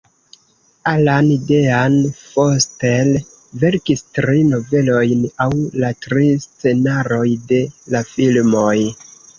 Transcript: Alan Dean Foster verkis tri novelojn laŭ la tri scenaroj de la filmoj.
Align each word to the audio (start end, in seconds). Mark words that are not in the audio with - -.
Alan 0.91 1.27
Dean 1.49 1.97
Foster 2.21 3.11
verkis 3.65 4.03
tri 4.19 4.41
novelojn 4.55 5.23
laŭ 5.29 5.51
la 5.85 5.95
tri 6.09 6.27
scenaroj 6.49 7.27
de 7.53 7.65
la 7.97 8.07
filmoj. 8.17 8.77